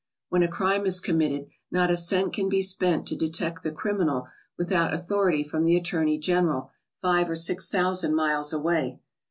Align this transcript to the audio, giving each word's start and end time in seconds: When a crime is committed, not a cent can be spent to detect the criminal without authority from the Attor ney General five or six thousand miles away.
When 0.29 0.41
a 0.41 0.47
crime 0.47 0.87
is 0.87 0.99
committed, 0.99 1.45
not 1.69 1.91
a 1.91 1.95
cent 1.95 2.33
can 2.33 2.49
be 2.49 2.63
spent 2.63 3.05
to 3.05 3.15
detect 3.15 3.61
the 3.61 3.69
criminal 3.69 4.29
without 4.57 4.95
authority 4.95 5.43
from 5.43 5.63
the 5.63 5.79
Attor 5.79 6.03
ney 6.03 6.17
General 6.17 6.71
five 7.03 7.29
or 7.29 7.35
six 7.35 7.69
thousand 7.69 8.15
miles 8.15 8.51
away. 8.51 8.99